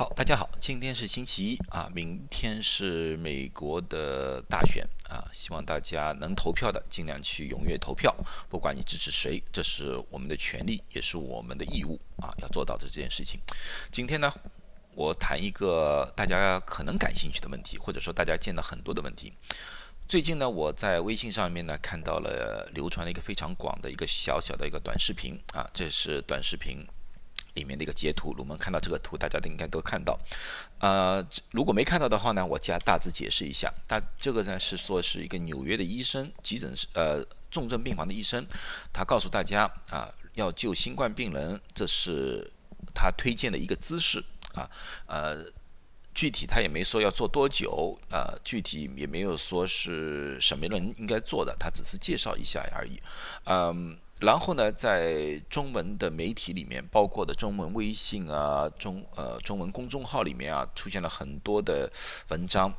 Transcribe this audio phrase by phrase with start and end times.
[0.00, 8.16] 好，大家好，今天是星期一啊，明天是美国的大选啊，希望大家能投票的尽量去踊跃投票，
[8.48, 13.38] 不管你支持谁，这是我们的权利，也是我们的义务啊，要做到的这件事情。
[13.92, 14.32] 今天呢，
[14.94, 19.30] 我谈一个大家可能感兴趣的问题，或者说大家见到很多的问题。
[20.08, 26.86] 最近呢，我在微信上面呢看到了流传了一个非常广的一个小小的一个短视频啊，这是短视频。
[27.54, 30.18] 里面的一个截图，我们看到这个图，大家都应该都看到。
[30.78, 33.72] 呃，如果没看到的话呢，我加大致解释一下。
[33.86, 38.46] 大这个呢是说是一个纽约的医生，急诊室呃重症病房的医生，
[38.92, 42.50] 他告诉大家啊，要救新冠病人，这是
[42.94, 44.24] 他推荐的一个姿势
[44.54, 44.70] 啊。
[45.06, 45.44] 呃，
[46.14, 53.00] 具体他也没说要做多久啊，具体也没有说是什么人应该做的，他只是介绍一下而已。
[53.44, 53.98] 嗯。
[54.20, 61.90] 然后呢，在中文的媒体里面，包括的中文微信啊、中呃中文公众号里面啊，出现了很多的
[62.28, 62.70] 文章，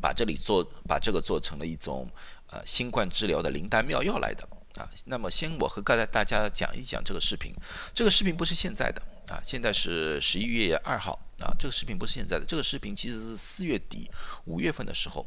[0.00, 2.08] 把这里做把这个做成了一种
[2.50, 4.88] 呃新冠治疗的灵丹妙药来的啊。
[5.06, 7.52] 那么，先我和大家大家讲一讲这个视频。
[7.92, 11.50] 这个视频不是现在的啊，现在是十一月二号啊。
[11.58, 14.08] 这个视频不是现在的，这个视频其实是四月底
[14.44, 15.26] 五月份的时候，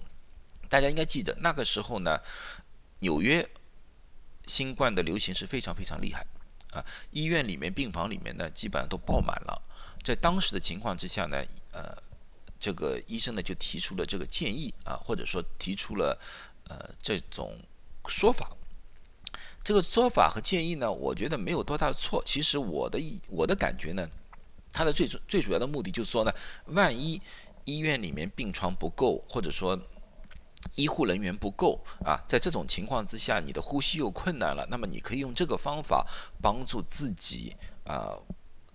[0.70, 2.18] 大家应该记得那个时候呢，
[3.00, 3.46] 纽约。
[4.52, 6.28] 新冠的流行是非常非常厉害，
[6.74, 9.62] 啊，医院里面病房里面呢基本上都爆满了。
[10.04, 11.96] 在当时的情况之下呢，呃，
[12.60, 16.20] 这个医生呢就提出了这个建议啊，或者说提出了
[16.68, 17.58] 呃这种
[18.10, 18.52] 说法。
[19.64, 22.22] 这个说法和建议呢，我觉得没有多大的错。
[22.26, 23.00] 其实我的
[23.30, 24.06] 我的感觉呢，
[24.74, 26.34] 它的最主最主要的目的就是说呢，
[26.66, 27.22] 万一
[27.64, 29.80] 医院里面病床不够，或者说。
[30.76, 36.06] 医护人员不够啊，在这种情况之下，你的呼吸又困难了，那么你可以用这个方法
[36.42, 38.18] 帮助自己啊，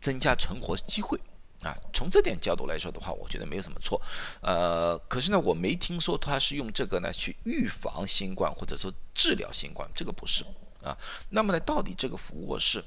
[0.01, 1.19] 增加存活机会
[1.63, 1.75] 啊。
[1.95, 4.01] 从这点角度来说的话，我觉得没有什么错。
[4.43, 10.45] 呃，可是呢，我没听说他是用这个呢去预防新冠或者说治疗新冠，这个不是
[10.83, 10.97] 啊。
[11.31, 12.85] 那么呢，到底这个俯卧式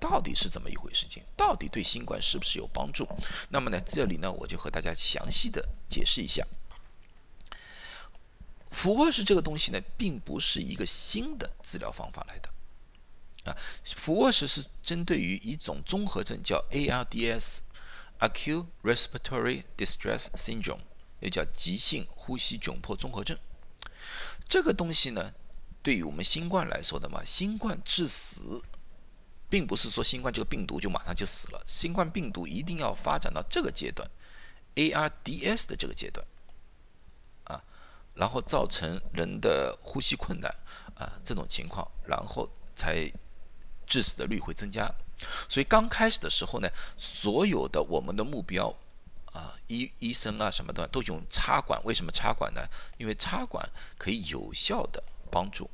[0.00, 1.06] 到底是怎么一回事？
[1.06, 3.06] 情到底对新冠是不是有帮助？
[3.50, 6.44] 那么呢，这里呢，我就和大家详细的解释一下。
[8.70, 12.48] 俯卧式这个东西呢，并不是一个新的治疗方法来的，
[13.50, 13.56] 啊，
[13.96, 20.80] 俯卧式是针对于一种综合症叫 ARDS（Acute Respiratory Distress Syndrome），
[21.20, 23.38] 也叫急性呼吸窘迫综合症。
[24.46, 25.32] 这个东西呢，
[25.82, 28.62] 对于我们新冠来说的嘛，新冠致死，
[29.48, 34.08] 并不是说新冠这个病毒就马上就死了，新冠病毒一定要发展到这个阶段
[34.74, 36.24] ，ARDS 的这个阶段。
[38.18, 40.52] 然后造成人的呼吸困难
[40.96, 43.08] 啊，这种情况，然后才
[43.86, 44.92] 致死的率会增加。
[45.48, 48.74] 所以刚开始的时候呢，所有的我们的目标
[49.32, 51.80] 啊，医医生啊什么的都用插管。
[51.84, 52.60] 为什么插管呢？
[52.98, 53.64] 因为插管
[53.96, 55.70] 可以有效的帮助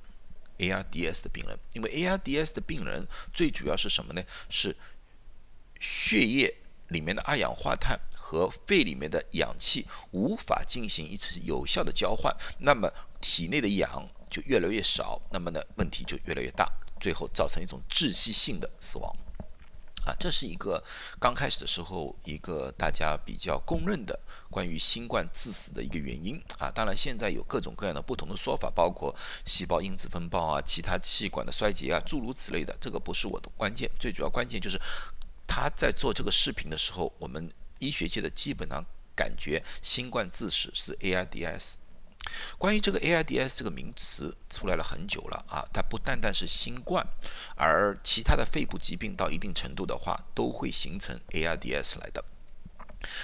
[0.59, 1.59] ARDS 的病人。
[1.73, 4.23] 因为 ARDS 的病人最主要是什么呢？
[4.51, 4.77] 是
[5.81, 6.55] 血液。
[6.95, 12.91] 里面的二氧化碳和肺里面的氧气无法进行一次有效的交换，那么
[13.21, 19.15] 体内的氧就越来越少，那么呢问题就越来越大，最后造成一种窒息性的死亡。
[20.07, 20.83] 啊，这是一个
[21.19, 24.19] 刚开始的时候一个大家比较公认的
[24.51, 26.71] 关于新冠致死的一个原因啊。
[26.71, 29.15] 当然现在有各种各样的不同的说法，包括
[29.47, 34.79] 细胞因子风暴啊、其他气管的衰竭啊，诸如此类的，这个不是我的关键，最主要关键就是。
[35.47, 38.85] 他在做这个视频的时候，我们医学界的基本上
[39.15, 41.75] 感觉新冠自始是 ARDS。
[42.57, 47.07] 关于这个 ARDS 这个名词出来了很久了啊，它不单单是新冠，
[47.55, 52.25] 而其他的肺部疾病到一定程度的话，都会形成 ARDS 来的。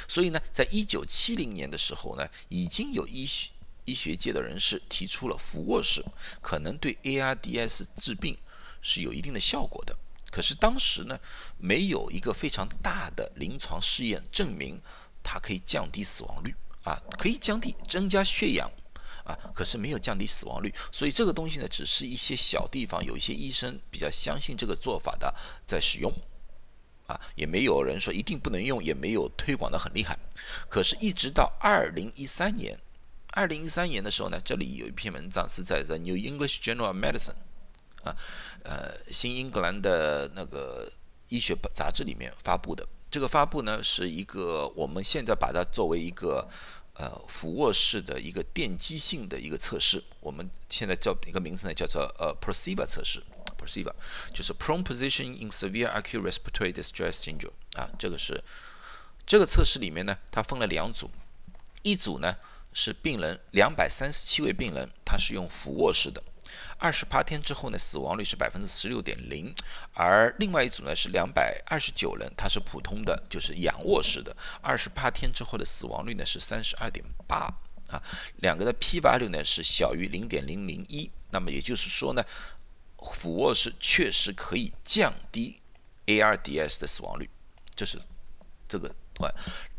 [0.07, 3.51] 所以呢，在一九七零年的时候呢，已经有医学
[3.87, 6.05] 医学界的人士提出了俯卧式
[6.43, 8.37] 可能对 ARDS 治病
[8.83, 9.97] 是有一定的效果的。
[10.31, 11.19] 可是当时呢，
[11.59, 14.81] 没有一个非常大的临床试验证明
[15.23, 16.55] 它可以降低死亡率
[16.85, 18.71] 啊，可以降低增加血氧
[19.25, 20.73] 啊，可是没有降低死亡率。
[20.93, 25.35] 所以这个东西呢，只是一些小地方有一些医生比较相信这个做法的
[25.67, 26.13] 在使用
[27.07, 30.17] 啊，也没有人说一定不能用，也没有推广的很厉害。
[30.69, 32.79] 可是，一直到二零一三年，
[33.33, 37.33] 二零一三年的时候呢，这里有一篇文章是在《The New English Journal of Medicine》。
[38.05, 38.17] 啊，
[38.63, 40.91] 呃，新英格兰的那个
[41.29, 42.87] 医学杂志里面发布的。
[43.11, 46.49] 这个发布呢，是一个我们现在把它作为一个
[46.95, 53.21] 呃俯卧式的一个电机性的一个测试，我们现在叫一个名字呢，叫做呃 Perceiver 测试
[53.59, 53.93] ，Perceiver。
[54.33, 58.45] 就是 Prone Position in Severe Acute Respiratory Distress Syndrome 啊，这个是
[59.27, 61.11] 这个测试里面呢，它分了两组，
[61.83, 62.37] 一组呢
[62.73, 66.23] 是病人两百三十七位病人，他是用俯卧式的。
[66.79, 69.55] 二十八天之后呢，死亡率是百分之十六点零，
[69.93, 74.35] 而另外一组呢是两百二十九人，它是普通的，就是仰卧式的。
[74.63, 77.53] 二十八天之后的死亡率呢是三十二点八
[77.89, 78.03] 啊，
[78.37, 81.11] 两个的 p value 呢是小于零点零零一。
[81.31, 82.25] 那么也就是说呢，
[82.99, 85.61] 俯卧式确实可以降低
[86.07, 87.29] ARDS 的死亡率，
[87.75, 88.01] 这是
[88.67, 89.31] 这个对。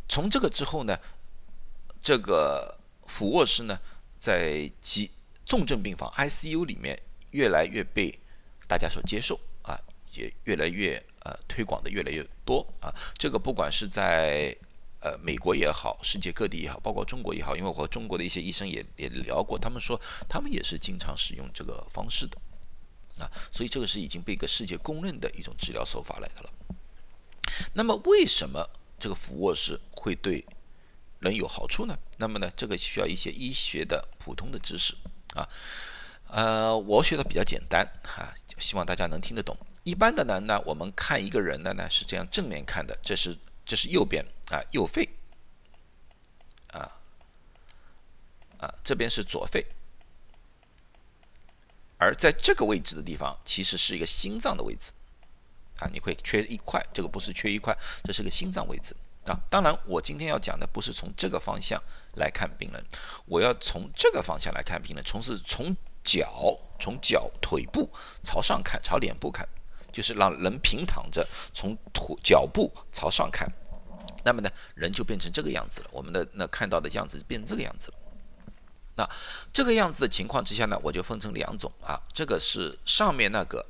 [0.08, 0.96] 从这个之后呢，
[2.00, 2.78] 这个
[3.08, 3.80] 俯卧式呢
[4.20, 5.10] 在几。
[5.52, 6.98] 重症病房 ICU 里面
[7.32, 8.18] 越来越被
[8.70, 9.78] 大家所接受啊，
[10.14, 10.96] 也越来越
[11.26, 12.88] 呃推广的越来越多啊。
[13.18, 14.56] 这个不管是在
[15.02, 20.00] 呃美国也好，世界各地也好，包括中国也好，因为我和中国的一些医生也也聊过，他们说
[20.30, 22.38] 他们也是经常使用这个方式的
[23.22, 23.30] 啊。
[23.52, 26.50] 所以这个是已经被一个世界公认的一种治疗手法来的了。
[27.74, 28.66] 那么为什么
[28.98, 30.46] 这个俯卧式会对
[31.20, 32.00] 人有好处呢？
[32.18, 34.96] 那么呢，这个需要一些医学的普通的知识。
[35.36, 35.48] 啊，
[36.28, 39.58] 呃，我学的比较简单哈，希望大家能听得懂。
[39.84, 45.10] 一般的呢，那我们看一个人的呢是这样正面看的，这是这是右边啊右肺，
[46.72, 46.92] 啊
[48.60, 49.66] 啊这边是左肺，
[51.98, 54.92] 而在这个位置的地方其实是一个心脏的位置
[55.80, 58.96] 啊，你会缺一块，这个不是缺一块，这是个心脏位置。
[59.26, 61.82] 啊，当然，我今天要讲的不是从这个方向
[62.16, 62.84] 来看病人，
[63.26, 67.88] 我要从这个方向来看病人，从是从脚从脚腿部
[68.24, 69.48] 朝上看，朝脸部看，
[69.92, 73.48] 就是让人平躺着，从腿脚部朝上看，
[74.24, 75.88] 那么呢，人就变成这个样子了。
[75.92, 77.98] 我们的那看到的样子变成这个样子了。
[78.96, 79.10] 那
[79.54, 83.64] 这个样子的情况之下呢，我就分成两种啊，这个是上面那个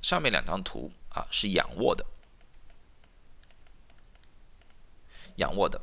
[0.00, 2.04] 上面两张图啊，是仰卧的。
[5.36, 5.80] 仰卧的，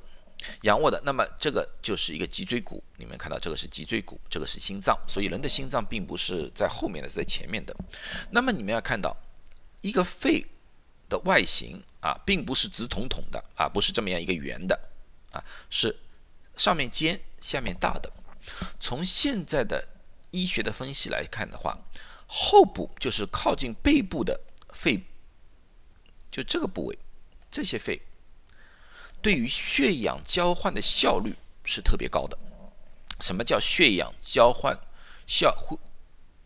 [0.61, 7.75] 仰卧的，那么这个就是一个脊椎骨，你们看到这个是脊椎骨，这个是心脏，所以人的心脏并不是在后面的，是在前面的。
[8.31, 9.15] 那么你们要看到
[9.81, 10.45] 一个肺
[11.09, 14.79] 的外形啊，并不是直筒筒的啊，不是这么样一个圆的
[15.31, 15.95] 啊，是
[16.55, 18.11] 上面尖，下面大的。
[18.79, 19.87] 从现在的
[20.31, 21.77] 医学的分析来看的话，
[22.25, 24.39] 后部就是靠近背部的
[24.69, 25.03] 肺，
[26.31, 26.97] 就这个部位，
[27.51, 28.01] 这些肺。
[29.21, 32.37] 对于血氧交换的效率是特别高的。
[33.19, 34.75] 什么叫血氧交换
[35.27, 35.77] 效会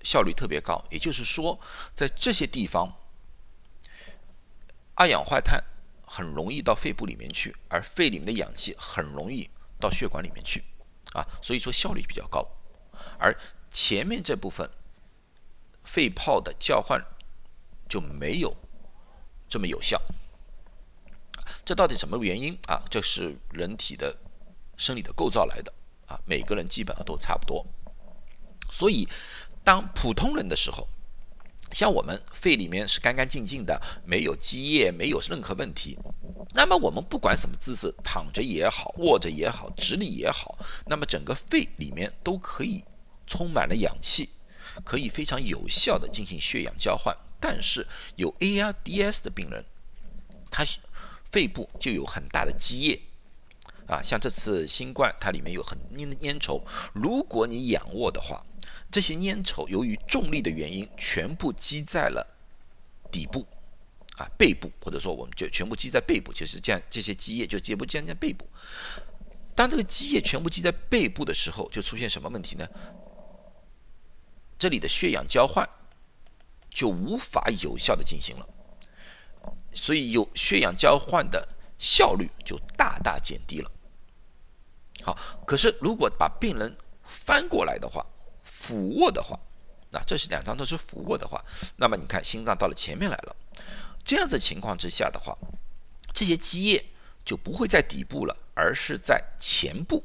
[0.03, 0.83] 效率特别高？
[0.91, 1.59] 也就是说，
[1.95, 2.93] 在这些地方，
[4.93, 5.63] 二氧化碳
[6.05, 9.49] 很容易到肺部里面去，而肺里面的氧气很容易
[9.79, 10.63] 到血管里面去，
[11.13, 12.45] 啊，所以说效率比较高。
[13.17, 13.35] 而
[13.71, 14.69] 前面这部分
[15.83, 17.03] 肺泡的交换
[17.89, 18.55] 就没有
[19.47, 20.01] 这么有效。
[21.65, 22.79] 这到底什么原因啊？
[22.91, 24.15] 这是人体的
[24.77, 25.73] 生理的构造来的
[26.05, 27.65] 啊，每个人基本上都差不多。
[28.71, 29.09] 所以，
[29.63, 30.87] 当普通人的时候，
[31.71, 35.97] 像我们肺里面是干干净净的，没有积液，没有任何问题。
[36.53, 42.83] 那么我们不管什么姿势，躺着也好，卧着也好，直立也好，那么整个肺里面都可以
[43.25, 44.29] 充满了氧气，
[44.83, 47.17] 可以非常有效的进行血氧交换。
[47.39, 47.87] 但是
[48.17, 49.65] 有 ARDS 的病人，
[50.51, 50.63] 他。
[51.35, 53.01] 肺部就有很大的积液
[53.87, 56.63] 啊，像这次新冠，它里面有很粘粘稠。
[56.93, 58.41] 如果你仰卧的话，
[58.89, 62.25] 这些粘稠由于重力的原因，全部积在了
[63.11, 63.45] 底部
[64.15, 68.47] 啊，背部，或者说我们就全部积在背部，就是这样，这些积液就全部积在背部。
[69.53, 72.65] 当这个积液全部积在背部的时候，就出现什么问题呢？
[74.57, 75.69] 这里的血氧交换
[76.69, 78.47] 就无法有效的进行了。
[79.75, 83.69] 所以有血氧交换的效率就大大减低了。
[85.03, 85.15] 好，
[85.45, 88.03] 可是如果把病人翻过来的话，
[88.43, 89.39] 俯卧的话，
[89.91, 91.43] 那这是两张都是俯卧的话，
[91.75, 93.35] 那么你看心脏到了前面来了，
[94.03, 95.37] 这样子情况之下的话，
[96.13, 96.83] 这些积液
[97.23, 100.03] 就不会在底部了，而是在前部。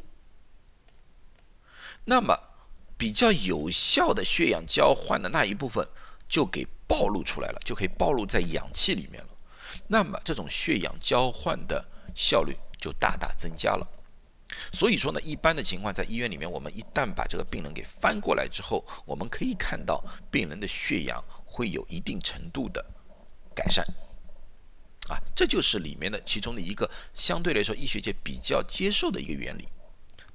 [2.04, 2.38] 那么
[2.98, 5.88] 比较有效的血氧交换的那一部分
[6.28, 9.29] 就给暴露出来了，就可以暴露在氧气里面了。
[9.88, 11.84] 那么这种血氧交换的
[12.14, 13.86] 效率就大大增加了。
[14.72, 22.84] 所以说呢，一般的情况在医院里面，我们一旦把这个病人给翻过来之后，我们可以看到病人的血氧会有一定程度的
[23.54, 23.86] 改善。
[25.08, 29.68] 啊，这就是里面的其中的一个相对来说医学界比较接受的一个原理。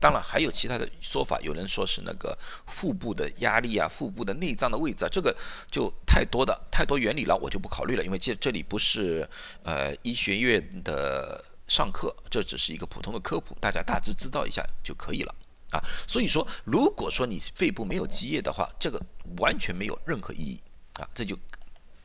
[0.06, 5.36] 当然还有其他的说法，有人说是那个腹部的压力啊，腹部的内脏的位置啊，这个
[5.72, 9.28] 就太多的太多原理了，我就不考虑了，因为这这里不是
[9.64, 15.34] 呃医学院的上课，这只是一个普通的科普，大家大致知道一下就可以了
[15.72, 15.82] 啊。
[16.08, 19.02] 所以说，如果说你肺部没有积液的话，这个
[19.40, 20.62] 完全没有任何意义
[21.00, 21.10] 啊。
[21.16, 21.36] 这就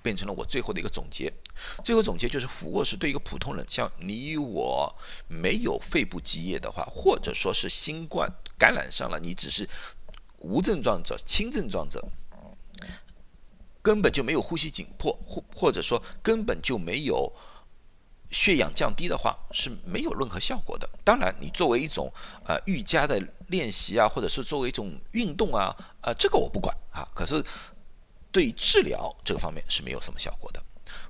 [0.00, 1.30] 变成了我最后的一个总结。
[1.82, 4.94] 最后总结就是，俯卧是对一个普通人，像你我
[5.28, 9.68] 没有肺部积液的话，或者说是新冠感染上了，你只是
[10.38, 12.04] 无症状者、轻症状者。
[13.82, 17.32] 根本就没有呼吸紧迫，或或者说根本就没有
[18.30, 20.86] 血氧降低的话，是没有任何效果的。
[21.02, 22.12] 当然，你作为一种
[22.44, 27.08] 呃瑜伽的练习啊，或者是作为一种运动啊，呃，这个我不管啊。
[27.14, 27.42] 可是
[28.30, 30.62] 对治疗这个方面是没有什么效果的。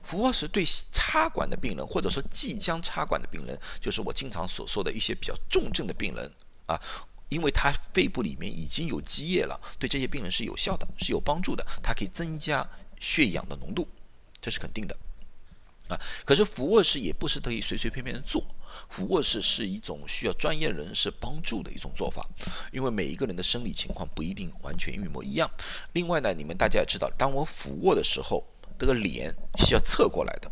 [0.02, 6.32] 俯卧是对插管的病人，或者说即将插管的病人，就是我经常所说的一些比较重症的病人
[6.66, 6.80] 啊。
[7.28, 11.64] 因为他肺部里面已经有积液了，对这些病人是有效的，是有帮助的。
[11.80, 12.68] 它可以增加
[12.99, 13.87] 血氧的浓度，
[14.40, 14.96] 这是肯定的。
[15.88, 18.44] 啊，可是俯卧式也不是可以随随便便的做，
[18.88, 22.28] 俯卧式是一种需要专业人士帮助的一种做法，
[22.72, 25.49] 因为每一个人的生理情况不一定完全一模一样。
[25.92, 28.44] 另外呢，你们大家也知道，当我俯卧的时候，
[28.80, 30.50] 这个脸是要侧过来的，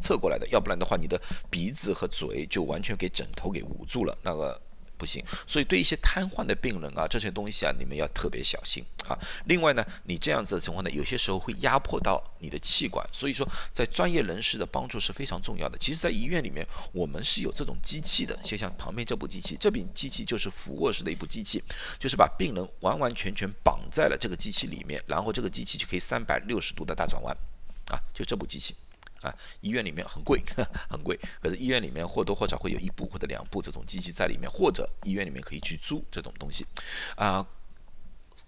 [0.00, 4.58] 侧过来的，要不然的话，你的鼻子和嘴就完全给枕头给捂住了，那个。
[4.96, 9.18] 不行，所以对一些瘫痪的病人啊，这些东西啊，你们要特别小心啊。
[9.46, 15.76] 另外呢，你这样子的情况呢，有些时候会压迫到你的气管，所以说在专业人士的帮助是非常重要的。
[15.78, 21.60] 其实，在医院里面，我们是有这种机器的，就像旁边这部机器，这柄机器就是俯卧式的一部机器，
[21.98, 27.36] 就是把病人完完全全绑在了这个机器里面，然后这个机器就可以三百六十度的大转弯，
[27.90, 28.74] 啊，就这部机器。
[29.20, 30.42] 啊，医院里面很贵，
[30.90, 31.18] 很贵。
[31.40, 36.66] 可是医院里面或多或少会有一部或者两部这种机器在里面，或者医院里面可以去租这种东西。
[37.16, 37.46] 啊，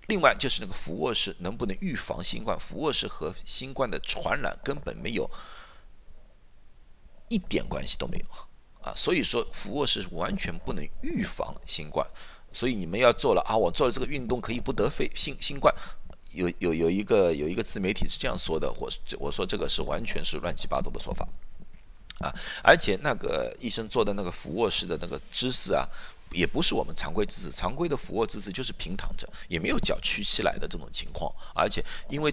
[0.08, 2.60] 另外就是那个俯卧式能不能预防新冠？
[2.60, 5.30] 俯卧式和新冠的传染根本没有
[7.28, 8.26] 一点关系都没有
[8.82, 8.92] 啊。
[8.94, 12.06] 所以说俯卧式完全不能预防新冠。
[12.52, 15.74] 所以你们要做了啊，我做了这个运动可以不得肺新新冠。
[16.36, 18.88] 有有有一个有一个自媒体是这样说的，我
[19.18, 21.26] 我说这个是完全是乱七八糟的说法，
[22.20, 22.30] 啊，
[22.62, 25.88] 而且那个医生做的那个俯卧式的那个姿势啊，
[26.32, 32.32] 也不是我们常规姿势，常规的俯卧姿势就是平躺着，也没有脚屈起来的这种情况，而且因为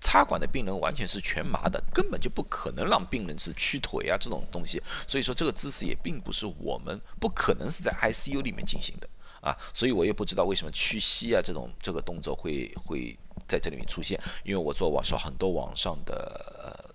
[0.00, 9.08] 插管的病人完全是全麻的，根本就不可能让病人是屈腿啊这种东西，所以说这个姿势也并不是我们不可能是在 ICU 里面进行的。
[9.40, 13.16] 啊，所以我也不知道为什么屈膝啊这种这个动作会会。
[13.48, 16.14] 在这里面出现，因为我做网上很多网上的
[16.62, 16.94] 呃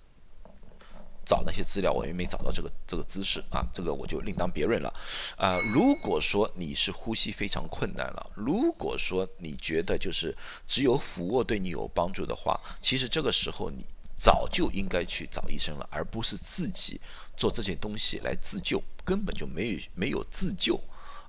[1.26, 4.92] 找那些资料，我也没找到这个这个姿势啊，这个我就另当别论了
[5.36, 5.58] 啊。
[5.58, 13.84] 如果说你是呼吸非常困难了，如果说你觉得就是只有俯卧对你有帮助的话，其实这个时候你
[14.18, 17.00] 早就应该去找医生了，而不是自己
[17.36, 20.78] 做这些东西来自救，根本就没有没有自救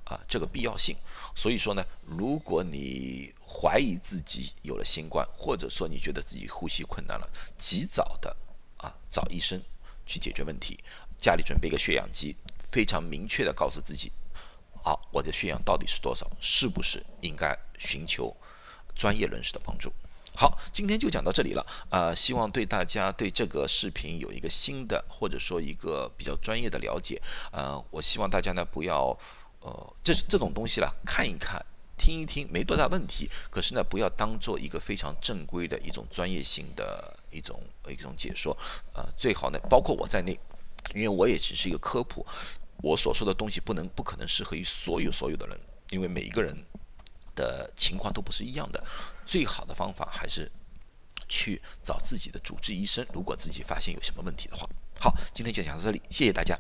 [0.06, 0.96] 啊这个必要性。
[1.36, 8.36] 所以说呢，如果你怀疑自己有了新冠，或者说你觉得自己呼吸困难了，及早的
[8.78, 9.62] 啊找医生
[10.06, 10.80] 去解决问题。
[11.18, 12.36] 家里准备一个血氧机，
[12.72, 14.12] 非常明确的告诉自己，
[14.84, 18.36] 好，我的血氧到底是多少，是不是应该寻求
[18.94, 19.92] 专业人士的帮助？
[20.36, 27.22] 好，今天就讲到这里了啊，希望对大家对这个视频有一个新的或者说一个比较专业的了解
[27.52, 27.82] 啊。
[27.90, 29.18] 我希望大家呢不要
[29.66, 31.60] 呃，这这种东西了，看一看。
[31.98, 37.58] 听一听没多大问题，可是呢，不要当做一个非常正规的一种专业性的一种
[37.88, 38.56] 一种解说，
[38.94, 40.38] 呃，最好呢，包括我在内，
[40.94, 42.24] 因为我也只是一个科普，
[42.84, 45.58] 我所说的东西不能不可能适合于所有所有的人，
[45.90, 46.54] 因为每一个人
[47.34, 48.84] 的情况都不是一样的，
[49.26, 50.52] 最好的方法还是
[51.30, 54.68] 去找自己的主治医生，如果自己发现有什么问题的话。
[55.00, 56.60] 好，今天就讲到这里，谢谢大家。